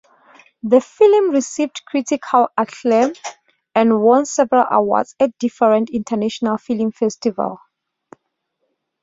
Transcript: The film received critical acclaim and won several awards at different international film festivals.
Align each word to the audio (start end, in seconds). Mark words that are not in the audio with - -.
The 0.63 0.79
film 0.81 1.29
received 1.29 1.83
critical 1.85 2.47
acclaim 2.57 3.13
and 3.75 4.01
won 4.01 4.25
several 4.25 4.65
awards 4.71 5.13
at 5.19 5.37
different 5.37 5.91
international 5.91 6.57
film 6.57 6.91
festivals. 6.91 7.59